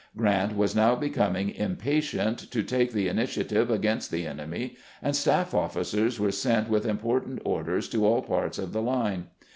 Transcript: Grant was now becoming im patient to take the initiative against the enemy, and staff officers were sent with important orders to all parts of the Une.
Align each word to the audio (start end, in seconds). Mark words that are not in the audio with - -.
Grant 0.17 0.57
was 0.57 0.75
now 0.75 0.95
becoming 0.95 1.49
im 1.49 1.75
patient 1.75 2.39
to 2.49 2.63
take 2.63 2.91
the 2.91 3.07
initiative 3.07 3.69
against 3.69 4.09
the 4.09 4.25
enemy, 4.25 4.75
and 4.99 5.15
staff 5.15 5.53
officers 5.53 6.19
were 6.19 6.31
sent 6.31 6.69
with 6.69 6.87
important 6.87 7.39
orders 7.45 7.87
to 7.89 8.03
all 8.03 8.23
parts 8.23 8.57
of 8.57 8.73
the 8.73 8.81
Une. 8.81 9.25